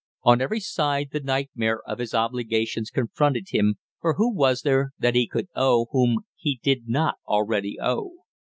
[0.23, 5.13] On every side the nightmare of his obligations confronted him, for who was there that
[5.13, 8.13] he could owe whom he did not already owe?